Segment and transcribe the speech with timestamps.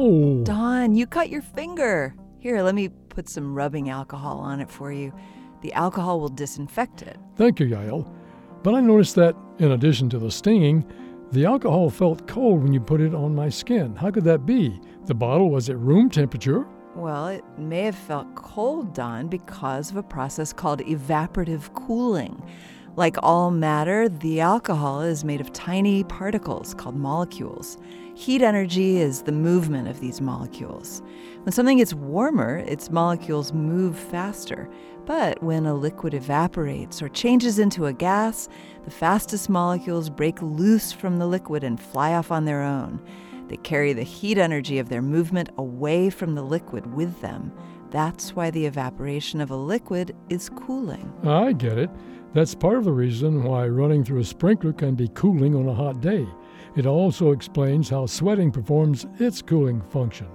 [0.00, 0.42] Ow!
[0.44, 2.14] Don, you cut your finger.
[2.38, 5.12] Here, let me put some rubbing alcohol on it for you.
[5.60, 7.18] The alcohol will disinfect it.
[7.36, 8.10] Thank you, Yael.
[8.62, 10.86] But I noticed that, in addition to the stinging,
[11.32, 13.94] the alcohol felt cold when you put it on my skin.
[13.94, 14.80] How could that be?
[15.04, 16.66] The bottle was at room temperature.
[16.96, 22.42] Well, it may have felt cold, Don, because of a process called evaporative cooling.
[22.96, 27.78] Like all matter, the alcohol is made of tiny particles called molecules.
[28.14, 31.00] Heat energy is the movement of these molecules.
[31.44, 34.68] When something gets warmer, its molecules move faster.
[35.06, 38.48] But when a liquid evaporates or changes into a gas,
[38.84, 43.00] the fastest molecules break loose from the liquid and fly off on their own.
[43.48, 47.52] They carry the heat energy of their movement away from the liquid with them.
[47.90, 51.12] That's why the evaporation of a liquid is cooling.
[51.24, 51.90] I get it.
[52.32, 55.74] That's part of the reason why running through a sprinkler can be cooling on a
[55.74, 56.26] hot day.
[56.76, 60.28] It also explains how sweating performs its cooling function.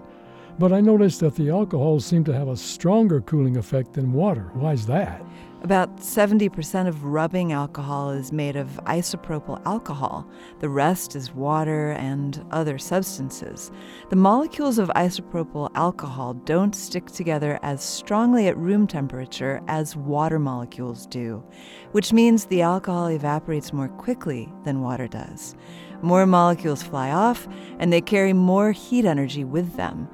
[0.58, 4.52] But I noticed that the alcohols seem to have a stronger cooling effect than water.
[4.54, 5.22] Why is that?
[5.64, 10.30] About 70% of rubbing alcohol is made of isopropyl alcohol.
[10.60, 13.72] The rest is water and other substances.
[14.10, 20.40] The molecules of isopropyl alcohol don't stick together as strongly at room temperature as water
[20.40, 21.44] molecules do,
[21.92, 25.56] which means the alcohol evaporates more quickly than water does.
[26.02, 27.48] More molecules fly off,
[27.80, 30.08] and they carry more heat energy with them.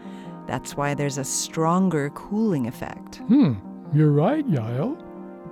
[0.47, 3.17] That's why there's a stronger cooling effect.
[3.27, 3.53] Hmm,
[3.93, 5.01] you're right, Yael.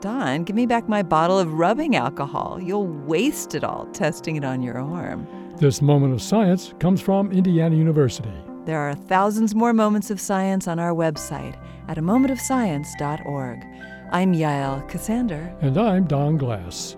[0.02, 2.60] Don, give me back my bottle of rubbing alcohol.
[2.62, 5.28] You'll waste it all testing it on your arm.
[5.58, 8.32] This moment of science comes from Indiana University.
[8.66, 11.58] There are thousands more moments of science on our website
[11.90, 13.66] at a momentofscience.org.
[14.12, 15.62] I'm Yael Ksander.
[15.62, 16.96] And I'm Don Glass.